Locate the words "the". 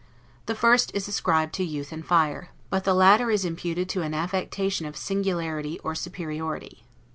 0.47-0.55, 2.85-2.95